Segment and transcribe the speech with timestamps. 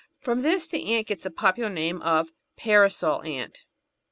[0.19, 3.65] From this the ant gets its popular name of Parasol Ant.